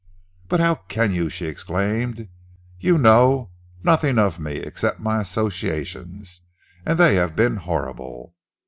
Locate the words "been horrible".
7.35-8.33